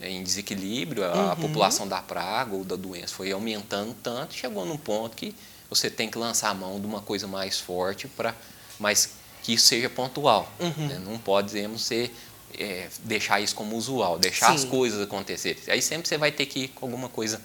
em 0.00 0.22
desequilíbrio, 0.22 1.04
a, 1.04 1.30
uhum. 1.30 1.36
população 1.36 1.86
da 1.86 2.00
praga 2.00 2.54
ou 2.54 2.64
da 2.64 2.74
doença 2.74 3.14
foi 3.14 3.30
aumentando 3.30 3.94
tanto, 4.02 4.34
chegou 4.34 4.64
num 4.64 4.78
ponto 4.78 5.14
que 5.14 5.34
você 5.68 5.90
tem 5.90 6.10
que 6.10 6.16
lançar 6.16 6.48
a 6.48 6.54
mão 6.54 6.80
de 6.80 6.86
uma 6.86 7.02
coisa 7.02 7.26
mais 7.26 7.60
forte 7.60 8.08
para 8.08 8.34
mas 8.80 9.10
que 9.42 9.52
isso 9.52 9.66
seja 9.66 9.88
pontual. 9.88 10.50
Uhum. 10.58 10.88
Né? 10.88 11.00
Não 11.04 11.18
podemos 11.18 11.84
ser 11.84 12.12
é, 12.58 12.88
deixar 13.04 13.40
isso 13.40 13.54
como 13.54 13.76
usual, 13.76 14.18
deixar 14.18 14.48
Sim. 14.48 14.54
as 14.54 14.64
coisas 14.64 15.02
acontecerem. 15.02 15.62
Aí 15.68 15.82
sempre 15.82 16.08
você 16.08 16.16
vai 16.16 16.32
ter 16.32 16.46
que 16.46 16.60
ir 16.60 16.68
com 16.68 16.86
alguma 16.86 17.08
coisa 17.08 17.40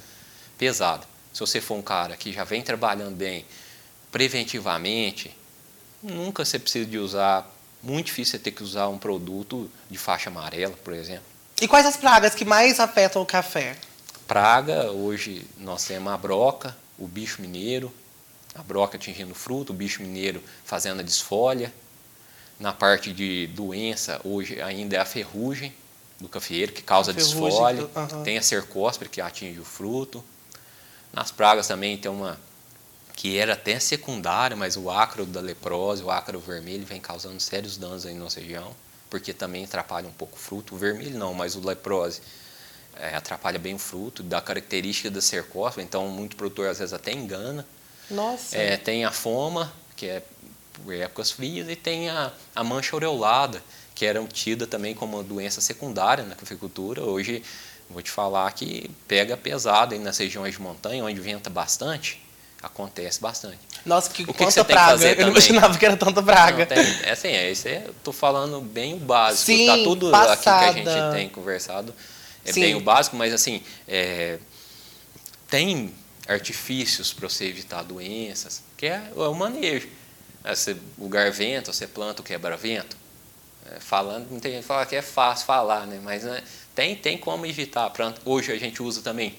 pesada. 0.58 1.06
Se 1.34 1.42
você 1.42 1.60
for 1.60 1.76
um 1.76 1.82
cara 1.82 2.16
que 2.16 2.32
já 2.32 2.46
vem 2.46 2.62
trabalhando 2.62 3.16
bem 3.16 3.46
preventivamente, 4.12 5.36
nunca 6.02 6.46
você 6.46 6.58
precisa 6.58 6.86
de 6.86 6.98
usar, 6.98 7.54
muito 7.86 8.08
difícil 8.08 8.32
você 8.32 8.40
ter 8.40 8.52
que 8.52 8.64
usar 8.64 8.88
um 8.88 8.98
produto 8.98 9.70
de 9.90 9.98
faixa 9.98 10.30
amarela, 10.30 10.76
por 10.84 10.94
exemplo. 10.94 11.24
E 11.62 11.68
quais 11.68 11.86
as 11.86 11.96
pragas 11.96 12.36
que 12.36 12.44
mais 12.44 12.80
afetam 12.80 13.22
o 13.22 13.26
café? 13.26 13.78
Praga, 14.28 14.92
hoje 14.92 15.46
nós 15.58 15.86
temos 15.86 16.12
a 16.12 16.18
broca, 16.18 16.76
o 16.98 17.08
bicho 17.08 17.42
mineiro, 17.42 17.94
a 18.54 18.64
broca 18.64 18.98
atingindo 18.98 19.32
o 19.32 19.36
fruto, 19.36 19.72
o 19.72 19.76
bicho 19.76 20.02
mineiro 20.02 20.44
fazendo 20.66 21.00
a 21.00 21.04
desfolha, 21.04 21.72
na 22.60 22.74
parte 22.74 23.12
de 23.14 23.48
doença, 23.48 24.20
hoje 24.24 24.62
ainda 24.62 24.96
é 24.96 25.00
a 25.00 25.06
ferrugem 25.06 25.74
do 26.20 26.30
cafeeiro, 26.30 26.72
que 26.72 26.82
causa 26.82 27.14
desfolha. 27.14 27.84
Uhum. 27.84 28.24
Tem 28.24 28.38
a 28.38 28.42
cercóspora, 28.42 29.10
que 29.10 29.20
atinge 29.20 29.60
o 29.60 29.66
fruto. 29.66 30.24
Nas 31.12 31.32
pragas 31.32 31.68
também 31.68 31.98
tem 31.98 32.10
uma 32.10 32.40
que 33.16 33.38
era 33.38 33.54
até 33.54 33.80
secundária, 33.80 34.58
mas 34.58 34.76
o 34.76 34.90
ácaro 34.92 35.26
da 35.26 35.40
leprose, 35.40 36.04
o 36.04 36.12
ácaro 36.12 36.40
vermelho, 36.40 36.86
vem 36.86 37.00
causando 37.00 37.40
sérios 37.40 37.78
danos 37.78 38.06
aí 38.06 38.14
na 38.14 38.20
nossa 38.22 38.40
região, 38.40 38.76
porque 39.10 39.34
também 39.34 39.64
atrapalha 39.64 40.08
um 40.08 40.12
pouco 40.12 40.36
o 40.36 40.40
fruto. 40.40 40.76
O 40.76 40.78
vermelho 40.78 41.18
não, 41.18 41.34
mas 41.34 41.56
o 41.56 41.66
leprose 41.66 42.22
é, 43.00 43.16
atrapalha 43.16 43.58
bem 43.58 43.76
o 43.76 43.80
fruto, 43.80 44.22
dá 44.22 44.42
característica 44.42 45.10
da 45.10 45.22
cercóspora, 45.22 45.84
então 45.84 46.08
muito 46.10 46.36
produtor 46.36 46.68
às 46.68 46.80
vezes 46.80 46.94
até 46.94 47.14
engana. 47.14 47.66
Nossa. 48.10 48.58
É, 48.58 48.76
tem 48.76 49.06
a 49.06 49.12
foma, 49.12 49.72
que 49.96 50.08
é 50.08 50.22
por 50.74 50.94
épocas 50.94 51.32
frias, 51.32 51.70
e 51.70 51.76
tem 51.76 52.10
a, 52.10 52.34
a 52.54 52.64
mancha 52.64 52.96
aureolada, 52.96 53.64
que 53.94 54.06
era 54.06 54.22
tida 54.26 54.68
também 54.68 54.94
como 54.94 55.18
uma 55.18 55.24
doença 55.24 55.62
secundária 55.62 56.26
na 56.26 56.36
cafeicultura. 56.36 57.02
Hoje, 57.02 57.42
vou 57.90 58.02
te 58.02 58.12
falar 58.12 58.52
que 58.52 58.92
pega 59.08 59.38
pesado 59.38 59.94
aí 59.94 60.00
nas 60.00 60.18
regiões 60.18 60.54
de 60.54 60.62
montanha, 60.62 61.06
onde 61.06 61.20
venta 61.22 61.50
bastante, 61.50 62.25
acontece 62.66 63.22
bastante. 63.22 63.60
Nossa, 63.86 64.10
que, 64.10 64.24
o 64.24 64.34
que, 64.34 64.34
que 64.34 64.52
você 64.52 64.64
praga. 64.64 64.98
Tem 64.98 65.16
que 65.16 65.22
eu 65.22 65.26
não 65.26 65.32
imaginava 65.32 65.78
que 65.78 65.86
era 65.86 65.96
tanta 65.96 66.22
praga. 66.24 66.60
Não, 66.60 66.66
tem, 66.66 67.04
é 67.04 67.12
assim, 67.12 67.28
é, 67.28 67.52
isso 67.52 67.68
é, 67.68 67.86
tô 68.04 68.12
falando 68.12 68.60
bem 68.60 68.96
o 68.96 68.98
básico. 68.98 69.46
Sim, 69.46 69.68
tá 69.68 69.78
tudo 69.84 70.10
passada. 70.10 70.72
aqui 70.72 70.82
que 70.82 70.90
a 70.90 70.94
gente 70.94 71.14
tem 71.16 71.30
conversado. 71.30 71.94
É 72.44 72.52
Sim. 72.52 72.62
bem 72.62 72.76
o 72.76 72.80
básico, 72.80 73.16
mas 73.16 73.34
assim, 73.34 73.62
é, 73.88 74.40
tem 75.48 75.94
artifícios 76.28 77.14
para 77.14 77.30
você 77.30 77.46
evitar 77.46 77.84
doenças, 77.84 78.64
que 78.76 78.88
é, 78.88 79.12
é 79.16 79.20
o 79.28 79.34
manejo. 79.36 79.88
É, 80.44 80.56
você, 80.56 80.76
o 80.98 81.08
garvento, 81.08 81.72
você 81.72 81.86
planta 81.86 82.22
o 82.22 82.26
quebra-vento. 82.26 82.98
É, 83.72 83.80
falando, 83.80 84.30
muita 84.30 84.50
gente 84.50 84.66
fala 84.66 84.86
que 84.86 84.96
é 84.96 85.02
fácil 85.02 85.46
falar, 85.46 85.86
né? 85.86 86.00
mas 86.04 86.24
né, 86.24 86.44
tem, 86.74 86.96
tem 86.96 87.18
como 87.18 87.46
evitar. 87.46 87.92
Hoje 88.24 88.52
a 88.52 88.58
gente 88.58 88.82
usa 88.82 89.02
também 89.02 89.36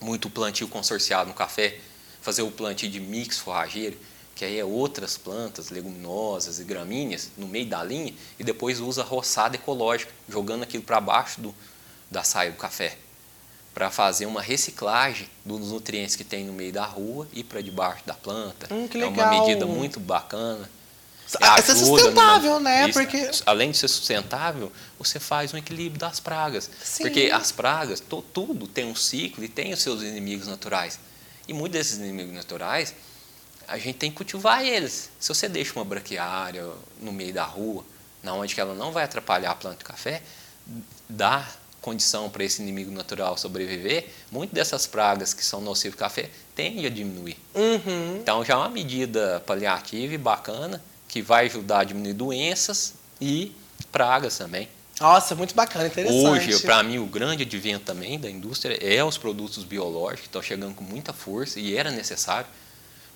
muito 0.00 0.30
plantio 0.30 0.68
consorciado 0.68 1.28
no 1.28 1.34
café, 1.34 1.78
fazer 2.28 2.42
o 2.42 2.50
plantio 2.50 2.90
de 2.90 3.00
mix 3.00 3.38
forrageiro, 3.38 3.96
que 4.34 4.44
aí 4.44 4.58
é 4.58 4.64
outras 4.64 5.16
plantas 5.16 5.70
leguminosas 5.70 6.60
e 6.60 6.64
gramíneas 6.64 7.30
no 7.38 7.48
meio 7.48 7.64
da 7.64 7.82
linha, 7.82 8.12
e 8.38 8.44
depois 8.44 8.80
usa 8.80 9.02
roçada 9.02 9.56
ecológica, 9.56 10.12
jogando 10.28 10.62
aquilo 10.62 10.82
para 10.82 11.00
baixo 11.00 11.40
do, 11.40 11.54
da 12.10 12.22
saia 12.22 12.50
do 12.50 12.58
café 12.58 12.98
para 13.72 13.90
fazer 13.90 14.26
uma 14.26 14.42
reciclagem 14.42 15.28
dos 15.44 15.70
nutrientes 15.70 16.16
que 16.16 16.24
tem 16.24 16.44
no 16.44 16.52
meio 16.52 16.72
da 16.72 16.84
rua 16.84 17.28
e 17.32 17.44
para 17.44 17.62
debaixo 17.62 18.02
da 18.04 18.14
planta. 18.14 18.66
Hum, 18.74 18.88
é 18.92 19.06
uma 19.06 19.40
medida 19.40 19.66
muito 19.66 20.00
bacana. 20.00 20.68
É, 21.40 21.60
é 21.60 21.62
sustentável, 21.62 22.54
numa, 22.54 22.70
né? 22.70 22.88
Isso, 22.88 22.98
porque... 22.98 23.30
Além 23.46 23.70
de 23.70 23.76
ser 23.78 23.86
sustentável, 23.86 24.72
você 24.98 25.20
faz 25.20 25.54
um 25.54 25.56
equilíbrio 25.56 26.00
das 26.00 26.18
pragas. 26.18 26.68
Sim. 26.82 27.04
Porque 27.04 27.30
as 27.32 27.52
pragas, 27.52 28.00
to, 28.00 28.20
tudo 28.34 28.66
tem 28.66 28.84
um 28.84 28.96
ciclo 28.96 29.44
e 29.44 29.48
tem 29.48 29.72
os 29.72 29.80
seus 29.80 30.02
inimigos 30.02 30.48
naturais. 30.48 30.98
E 31.48 31.52
muitos 31.54 31.78
desses 31.78 31.98
inimigos 31.98 32.34
naturais, 32.34 32.94
a 33.66 33.78
gente 33.78 33.96
tem 33.96 34.10
que 34.10 34.16
cultivar 34.16 34.64
eles. 34.64 35.10
Se 35.18 35.28
você 35.28 35.48
deixa 35.48 35.72
uma 35.74 35.84
braquiária 35.84 36.64
no 37.00 37.10
meio 37.10 37.32
da 37.32 37.44
rua, 37.44 37.84
na 38.22 38.34
onde 38.34 38.58
ela 38.60 38.74
não 38.74 38.92
vai 38.92 39.04
atrapalhar 39.04 39.52
a 39.52 39.54
planta 39.54 39.78
de 39.78 39.84
café, 39.84 40.22
dá 41.08 41.48
condição 41.80 42.28
para 42.28 42.44
esse 42.44 42.60
inimigo 42.60 42.90
natural 42.90 43.36
sobreviver, 43.38 44.08
muitas 44.30 44.54
dessas 44.54 44.86
pragas 44.86 45.32
que 45.32 45.44
são 45.44 45.60
nocivas 45.60 45.94
ao 45.94 46.08
café 46.08 46.28
tendem 46.54 46.84
a 46.84 46.90
diminuir. 46.90 47.36
Uhum. 47.54 48.18
Então 48.20 48.44
já 48.44 48.54
é 48.54 48.56
uma 48.56 48.68
medida 48.68 49.42
paliativa 49.46 50.14
e 50.14 50.18
bacana 50.18 50.82
que 51.06 51.22
vai 51.22 51.46
ajudar 51.46 51.80
a 51.80 51.84
diminuir 51.84 52.12
doenças 52.12 52.94
e 53.20 53.54
pragas 53.90 54.36
também. 54.36 54.68
Nossa, 55.00 55.34
muito 55.34 55.54
bacana, 55.54 55.86
interessante. 55.86 56.26
Hoje, 56.26 56.62
para 56.62 56.82
mim, 56.82 56.98
o 56.98 57.06
grande 57.06 57.44
advento 57.44 57.84
também 57.84 58.18
da 58.18 58.28
indústria 58.28 58.78
é 58.82 59.02
os 59.04 59.16
produtos 59.16 59.64
biológicos, 59.64 60.22
que 60.22 60.26
estão 60.26 60.42
chegando 60.42 60.74
com 60.74 60.84
muita 60.84 61.12
força 61.12 61.60
e 61.60 61.76
era 61.76 61.90
necessário. 61.90 62.48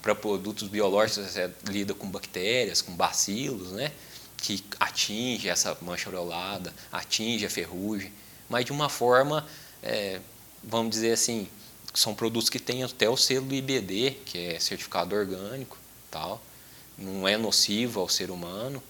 Para 0.01 0.15
produtos 0.15 0.69
biológicos, 0.69 1.31
você 1.31 1.51
lida 1.69 1.95
com 1.95 2.09
bactérias, 2.09 2.83
com 2.83 2.93
bacilos, 2.93 3.71
né? 3.73 3.93
que 4.37 4.65
atinge 4.81 5.49
essa 5.49 5.77
mancha 5.81 6.09
aureolada, 6.09 6.75
atinge 6.91 7.47
a 7.47 7.51
ferrugem 7.51 8.13
mas 8.53 8.67
de 8.67 8.73
uma 8.73 8.91
forma, 8.91 9.47
é, 9.83 10.21
vamos 10.63 10.91
dizer 10.91 11.13
assim, 11.13 11.49
são 11.95 12.15
produtos 12.15 12.51
que 12.51 12.59
têm 12.59 12.85
até 12.85 13.09
o 13.09 13.17
selo 13.17 13.47
do 13.47 13.55
IBD, 13.55 14.19
que 14.27 14.39
é 14.39 14.61
certificado 14.61 15.17
orgânico, 15.17 15.79
tal. 16.11 16.39
Não 16.99 17.27
é 17.27 17.39
nocivo 17.39 18.01
ao 18.01 18.11
ser 18.11 18.31
humano, 18.31 18.83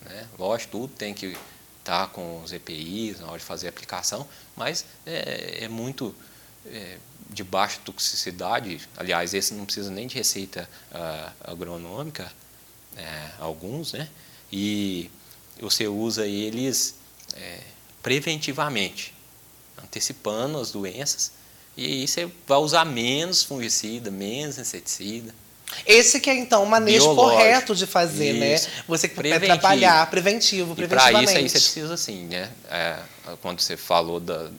né? 0.00 0.26
Lógico, 0.38 0.72
tudo 0.72 0.94
tem 0.94 1.12
que 1.12 1.36
tá 1.84 2.06
com 2.06 2.42
os 2.42 2.52
EPIs 2.52 3.20
na 3.20 3.28
hora 3.28 3.38
de 3.38 3.44
fazer 3.44 3.66
a 3.66 3.70
aplicação, 3.70 4.26
mas 4.56 4.84
é, 5.04 5.64
é 5.64 5.68
muito 5.68 6.14
é, 6.66 6.98
de 7.28 7.42
baixa 7.42 7.80
toxicidade. 7.84 8.88
Aliás, 8.96 9.34
esse 9.34 9.54
não 9.54 9.64
precisa 9.64 9.90
nem 9.90 10.06
de 10.06 10.14
receita 10.14 10.68
uh, 10.90 11.50
agronômica, 11.50 12.32
é, 12.96 13.30
alguns, 13.38 13.92
né? 13.92 14.08
E 14.52 15.10
você 15.58 15.88
usa 15.88 16.26
eles 16.26 16.96
é, 17.34 17.60
preventivamente, 18.02 19.14
antecipando 19.82 20.58
as 20.58 20.70
doenças. 20.70 21.32
E 21.76 21.86
aí 21.86 22.08
você 22.08 22.30
vai 22.46 22.58
usar 22.58 22.84
menos 22.84 23.42
fungicida, 23.42 24.10
menos 24.10 24.58
inseticida. 24.58 25.34
Esse 25.86 26.20
que 26.20 26.30
é 26.30 26.34
então 26.34 26.62
o 26.62 26.66
manejo 26.66 27.00
Biológico. 27.00 27.36
correto 27.36 27.74
de 27.74 27.86
fazer, 27.86 28.34
né? 28.34 28.54
isso. 28.54 28.68
né? 28.68 28.82
Você 28.86 29.08
que 29.08 29.14
vai 29.14 29.40
trabalhar 29.40 30.08
preventivo, 30.10 30.74
preventivamente. 30.74 31.12
Para 31.12 31.22
isso 31.24 31.38
aí 31.38 31.48
você 31.48 31.60
precisa 31.60 31.94
assim, 31.94 32.26
né? 32.26 32.50
É, 32.70 32.98
quando 33.40 33.60
você 33.60 33.76
falou 33.76 34.20
da 34.20 34.50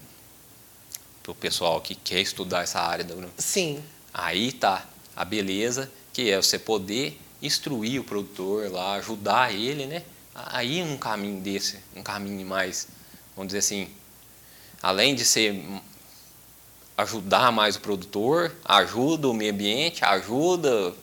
o 1.26 1.34
pessoal 1.34 1.80
que 1.80 1.96
quer 1.96 2.20
estudar 2.20 2.64
essa 2.64 2.82
área 2.82 3.06
da 3.06 3.16
Sim. 3.38 3.82
Aí 4.14 4.52
tá 4.52 4.86
a 5.16 5.24
beleza 5.24 5.90
que 6.12 6.30
é 6.30 6.36
você 6.36 6.60
poder 6.60 7.20
instruir 7.42 8.02
o 8.02 8.04
produtor 8.04 8.70
lá, 8.70 8.96
ajudar 8.96 9.54
ele, 9.54 9.86
né? 9.86 10.04
Aí 10.36 10.82
um 10.82 10.98
caminho 10.98 11.40
desse, 11.40 11.80
um 11.96 12.04
caminho 12.04 12.46
mais 12.46 12.88
vamos 13.36 13.48
dizer 13.48 13.60
assim, 13.60 13.88
além 14.82 15.16
de 15.16 15.26
ser 15.26 15.64
ajudar 16.98 17.52
mais 17.52 17.76
o 17.76 17.82
produtor, 17.82 18.56
ajuda 18.64 19.28
o 19.28 19.34
meio 19.34 19.52
ambiente, 19.52 20.04
Ajuda 20.06 20.94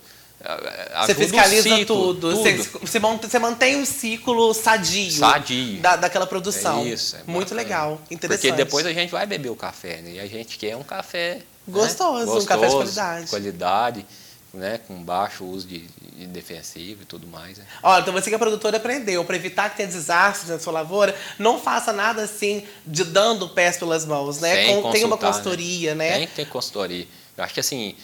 você 1.06 1.14
fiscaliza 1.14 1.62
ciclo, 1.62 1.84
tudo. 1.84 2.30
tudo. 2.32 2.36
Você, 2.36 2.98
você, 3.28 3.38
mantém 3.38 3.76
um 3.76 3.84
ciclo 3.84 4.54
sadio, 4.54 5.10
sadio. 5.10 5.80
Da, 5.80 5.96
daquela 5.96 6.26
produção. 6.26 6.80
É 6.80 6.88
isso. 6.88 7.16
É 7.16 7.20
Muito 7.26 7.54
legal. 7.54 8.00
Interessante. 8.10 8.48
Porque 8.48 8.64
depois 8.64 8.86
a 8.86 8.92
gente 8.92 9.10
vai 9.10 9.26
beber 9.26 9.50
o 9.50 9.56
café, 9.56 10.00
né? 10.00 10.12
E 10.12 10.20
a 10.20 10.26
gente 10.26 10.56
quer 10.56 10.76
um 10.76 10.82
café 10.82 11.42
gostoso, 11.68 12.20
né? 12.20 12.24
gostoso 12.24 12.44
um 12.44 12.48
café 12.48 12.68
de 12.68 12.74
qualidade. 12.74 13.26
Qualidade, 13.26 14.06
né, 14.54 14.80
com 14.88 15.02
baixo 15.02 15.44
uso 15.44 15.66
de, 15.66 15.86
de 16.16 16.26
defensivo 16.26 17.02
e 17.02 17.04
tudo 17.04 17.26
mais. 17.26 17.58
Né? 17.58 17.64
Olha, 17.82 18.00
então 18.00 18.12
você 18.12 18.30
que 18.30 18.34
é 18.34 18.38
produtora 18.38 18.78
aprendeu, 18.78 19.24
para 19.24 19.36
evitar 19.36 19.70
que 19.70 19.76
tenha 19.76 19.88
desastres 19.88 20.50
na 20.50 20.58
sua 20.58 20.72
lavoura, 20.72 21.14
não 21.38 21.60
faça 21.60 21.92
nada 21.92 22.22
assim 22.22 22.64
de 22.86 23.04
dando 23.04 23.48
pés 23.50 23.76
pelas 23.76 24.06
mãos, 24.06 24.40
né? 24.40 24.74
Com, 24.80 24.90
tem 24.90 25.04
uma 25.04 25.16
né? 25.16 25.22
consultoria, 25.22 25.94
né? 25.94 26.18
Tem 26.18 26.26
que 26.26 26.34
ter 26.34 26.48
consultoria. 26.48 27.06
Eu 27.36 27.44
acho 27.44 27.54
que 27.54 27.60
assim, 27.60 27.94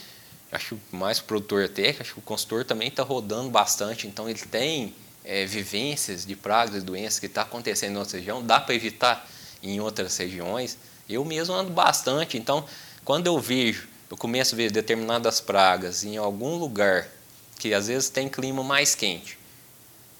acho 0.51 0.75
que 0.75 0.95
mais 0.95 1.19
o 1.19 1.23
produtor 1.23 1.67
técnico, 1.69 2.01
acho 2.01 2.13
que 2.13 2.19
o 2.19 2.23
consultor 2.23 2.63
também 2.63 2.87
está 2.87 3.03
rodando 3.03 3.49
bastante, 3.49 4.07
então 4.07 4.29
ele 4.29 4.39
tem 4.39 4.93
é, 5.23 5.45
vivências 5.45 6.25
de 6.25 6.35
pragas 6.35 6.75
e 6.75 6.85
doenças 6.85 7.19
que 7.19 7.25
está 7.25 7.41
acontecendo 7.41 7.95
em 7.95 7.97
outra 7.97 8.17
região, 8.17 8.45
dá 8.45 8.59
para 8.59 8.73
evitar 8.73 9.29
em 9.61 9.79
outras 9.79 10.15
regiões. 10.17 10.77
Eu 11.09 11.25
mesmo 11.25 11.53
ando 11.53 11.71
bastante, 11.71 12.37
então 12.37 12.65
quando 13.03 13.27
eu 13.27 13.39
vejo, 13.39 13.87
eu 14.09 14.17
começo 14.17 14.55
a 14.55 14.57
ver 14.57 14.71
determinadas 14.71 15.41
pragas 15.41 16.03
em 16.03 16.17
algum 16.17 16.55
lugar 16.55 17.09
que 17.59 17.73
às 17.73 17.87
vezes 17.87 18.09
tem 18.09 18.29
clima 18.29 18.63
mais 18.63 18.95
quente, 18.95 19.37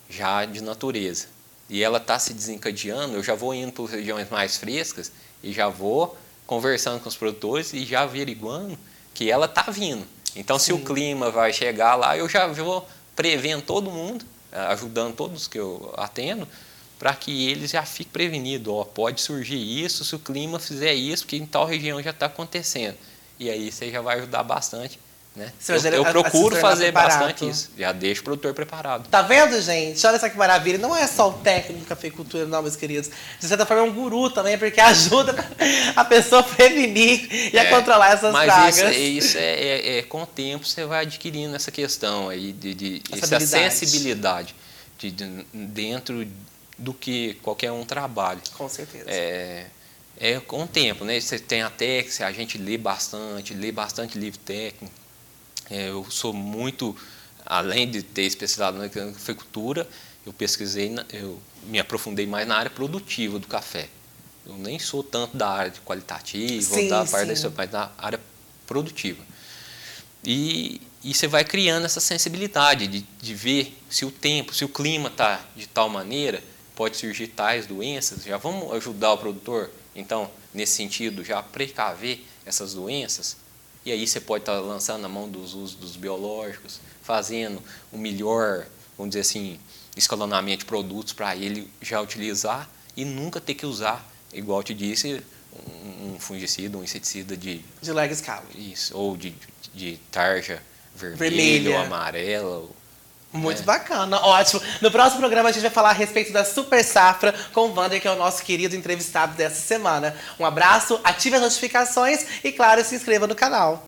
já 0.10 0.44
de 0.44 0.62
natureza, 0.62 1.28
e 1.70 1.84
ela 1.84 1.98
está 1.98 2.18
se 2.18 2.34
desencadeando, 2.34 3.16
eu 3.16 3.24
já 3.24 3.36
vou 3.36 3.54
indo 3.54 3.72
para 3.72 3.86
regiões 3.86 4.30
mais 4.30 4.58
frescas 4.58 5.12
e 5.44 5.54
já 5.54 5.68
vou 5.68 6.18
conversando 6.46 7.02
com 7.02 7.10
os 7.10 7.16
produtores 7.16 7.74
e 7.74 7.86
já 7.86 8.02
averiguando 8.02 8.78
que 9.14 9.30
ela 9.30 9.46
está 9.46 9.64
vindo. 9.64 10.06
Então, 10.38 10.60
Sim. 10.60 10.66
se 10.66 10.74
o 10.74 10.86
clima 10.86 11.32
vai 11.32 11.52
chegar 11.52 11.96
lá, 11.96 12.16
eu 12.16 12.30
já 12.30 12.46
vou 12.48 12.88
prevendo 13.16 13.64
todo 13.64 13.90
mundo, 13.90 14.24
eh, 14.52 14.60
ajudando 14.68 15.16
todos 15.16 15.48
que 15.48 15.58
eu 15.58 15.92
atendo, 15.98 16.48
para 17.00 17.14
que 17.14 17.50
eles 17.50 17.72
já 17.72 17.84
fiquem 17.84 18.12
prevenidos. 18.14 18.72
Ó, 18.72 18.84
pode 18.84 19.20
surgir 19.20 19.58
isso 19.58 20.06
se 20.06 20.16
o 20.16 20.20
clima 20.20 20.60
fizer 20.60 20.94
isso, 20.94 21.24
porque 21.24 21.38
em 21.38 21.46
tal 21.46 21.66
região 21.66 22.02
já 22.02 22.12
está 22.12 22.28
acontecendo. 22.28 22.98
E 23.40 23.50
aí 23.50 23.72
você 23.72 23.92
já 23.92 24.00
vai 24.02 24.18
ajudar 24.20 24.44
bastante 24.44 25.00
né? 25.38 25.54
Eu, 25.70 25.94
eu, 25.94 26.06
procuro 26.06 26.56
fazer 26.56 26.86
preparado. 26.86 27.20
bastante 27.20 27.48
isso. 27.48 27.72
Já 27.78 27.92
deixo 27.92 28.22
o 28.22 28.24
produtor 28.24 28.54
preparado. 28.56 29.08
Tá 29.08 29.22
vendo, 29.22 29.62
gente? 29.62 30.06
Olha 30.06 30.20
só 30.20 30.28
que 30.28 30.36
maravilha. 30.36 30.80
Não 30.80 30.96
é 30.96 31.06
só 31.06 31.30
o 31.30 31.34
técnico 31.34 31.82
de 31.82 31.86
cafeicultura, 31.86 32.46
não, 32.48 32.64
meus 32.64 32.76
queridos. 32.76 33.12
De 33.40 33.48
certa 33.48 33.64
forma, 33.64 33.84
é 33.84 33.86
um 33.86 33.94
guru 33.94 34.32
também, 34.32 34.58
porque 34.58 34.82
ajuda 34.82 35.36
a 35.96 36.04
pessoa 36.04 36.42
a 36.42 36.44
prevenir 36.44 37.54
e 37.54 37.56
é, 37.56 37.62
a 37.62 37.70
controlar 37.70 38.14
essas 38.14 38.34
mas 38.34 38.46
pragas. 38.46 38.82
Mas 38.82 38.98
isso, 38.98 39.00
isso 39.00 39.38
é, 39.38 39.54
é, 39.54 39.98
é, 40.00 40.02
com 40.02 40.24
o 40.24 40.26
tempo 40.26 40.66
você 40.66 40.86
vai 40.86 41.04
adquirindo 41.04 41.56
essa 41.56 41.70
questão 41.70 42.30
aí, 42.30 42.52
de, 42.52 42.74
de 42.74 43.04
essa 43.12 43.40
sensibilidade 43.40 44.56
de, 44.98 45.12
de, 45.12 45.46
dentro 45.54 46.28
do 46.80 46.96
que 46.96 47.36
qualquer 47.44 47.72
um 47.72 47.86
trabalha. 47.86 48.42
Com 48.58 48.68
certeza. 48.68 49.06
É, 49.08 49.68
é 50.20 50.40
com 50.40 50.64
o 50.64 50.68
tempo, 50.68 51.06
né? 51.06 51.20
Você 51.20 51.38
tem 51.38 51.62
a 51.62 51.70
técnica, 51.70 52.26
a 52.26 52.32
gente 52.32 52.58
lê 52.58 52.76
bastante, 52.76 53.54
lê 53.54 53.72
bastante 53.72 54.18
livro 54.18 54.40
técnico 54.40 54.92
é, 54.92 55.07
eu 55.70 56.06
sou 56.10 56.34
muito, 56.34 56.96
além 57.46 57.90
de 57.90 58.02
ter 58.02 58.24
especializado 58.24 58.78
na 58.78 58.86
agricultura, 58.86 59.88
eu 60.26 60.34
pesquisei, 60.34 60.94
eu 61.12 61.40
me 61.64 61.80
aprofundei 61.80 62.26
mais 62.26 62.48
na 62.48 62.58
área 62.58 62.70
produtiva 62.70 63.40
do 63.40 63.48
café. 63.48 63.90
Eu 64.46 64.58
nem 64.58 64.80
sou 64.80 65.04
tanto 65.04 65.36
da 65.36 65.50
área 65.50 65.72
de 65.72 65.82
qualitativa, 65.82 66.62
sim, 66.62 66.84
ou 66.84 66.90
da 66.90 67.06
parte 67.06 67.28
desse, 67.28 67.50
mas 67.50 67.70
da 67.70 67.92
área 67.98 68.20
produtiva. 68.66 69.24
E, 70.24 70.82
e 71.04 71.14
você 71.14 71.28
vai 71.28 71.44
criando 71.44 71.86
essa 71.86 72.00
sensibilidade 72.00 72.88
de, 72.88 73.06
de 73.22 73.34
ver 73.34 73.78
se 73.90 74.06
o 74.06 74.12
tempo, 74.12 74.54
se 74.54 74.66
o 74.66 74.70
clima 74.70 75.10
está 75.10 75.42
de 75.56 75.68
tal 75.68 75.90
maneira, 75.90 76.44
pode 76.76 76.98
surgir 76.98 77.28
tais 77.28 77.66
doenças, 77.66 78.24
já 78.24 78.38
vamos 78.38 78.72
ajudar 78.74 79.14
o 79.14 79.18
produtor, 79.18 79.70
então, 79.96 80.30
nesse 80.54 80.74
sentido, 80.74 81.24
já 81.24 81.42
precaver 81.42 82.24
essas 82.46 82.74
doenças, 82.74 83.36
e 83.88 83.92
aí 83.94 84.06
você 84.06 84.20
pode 84.20 84.42
estar 84.42 84.56
tá 84.56 84.60
lançando 84.60 85.02
na 85.02 85.08
mão 85.08 85.30
dos 85.30 85.54
usos 85.54 85.74
dos 85.74 85.96
biológicos, 85.96 86.82
fazendo 87.02 87.64
o 87.90 87.98
melhor, 87.98 88.68
vamos 88.98 89.12
dizer 89.12 89.22
assim, 89.22 89.58
escalonamento 89.96 90.60
de 90.60 90.66
produtos 90.66 91.14
para 91.14 91.34
ele 91.38 91.72
já 91.82 92.02
utilizar 92.02 92.70
e 92.98 93.06
nunca 93.06 93.40
ter 93.40 93.54
que 93.54 93.66
usar, 93.66 94.06
igual 94.34 94.60
eu 94.60 94.64
te 94.66 94.74
disse, 94.74 95.24
um 96.04 96.20
fungicida, 96.20 96.78
um 96.78 96.84
inseticida 96.84 97.38
de... 97.38 97.64
De 97.82 97.92
larga 97.94 98.14
escala. 98.14 98.44
Isso, 98.56 98.94
ou 98.94 99.16
de, 99.16 99.34
de 99.74 99.98
tarja 100.12 100.62
vermelha, 100.94 101.30
vermelha. 101.30 101.78
ou 101.78 101.86
amarela, 101.86 102.70
muito 103.38 103.62
é. 103.62 103.66
bacana, 103.66 104.20
ótimo. 104.20 104.62
No 104.82 104.92
próximo 104.92 105.20
programa 105.20 105.50
a 105.50 105.52
gente 105.52 105.62
vai 105.62 105.72
falar 105.72 105.90
a 105.90 105.94
respeito 105.94 106.34
da 106.34 106.44
Super 106.44 106.84
Safra 106.84 107.34
com 107.54 107.68
o 107.68 107.74
Wander, 107.74 108.02
que 108.02 108.08
é 108.08 108.12
o 108.12 108.16
nosso 108.16 108.44
querido 108.44 108.76
entrevistado 108.76 109.36
dessa 109.36 109.62
semana. 109.62 110.16
Um 110.40 110.46
abraço, 110.46 111.00
ative 111.04 111.36
as 111.36 111.42
notificações 111.42 112.26
e, 112.44 112.52
claro, 112.52 112.84
se 112.84 112.96
inscreva 112.96 113.28
no 113.28 113.36
canal. 113.36 113.84